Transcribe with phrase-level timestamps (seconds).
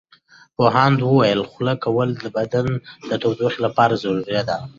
[0.55, 2.67] پوهاند وویل خوله کول د بدن
[3.09, 4.59] د تودوخې لپاره ضروري دي.